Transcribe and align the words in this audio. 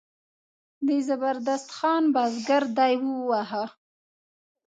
د 0.87 0.89
زبردست 1.07 1.69
خان 1.77 2.03
بزګر 2.15 2.63
دی 2.77 2.93
وواهه. 3.01 3.65